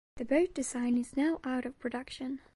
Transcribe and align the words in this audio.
The 0.15 0.25
boat 0.25 0.55
design 0.55 0.97
is 0.97 1.15
now 1.15 1.39
out 1.45 1.63
of 1.63 1.77
production. 1.77 2.39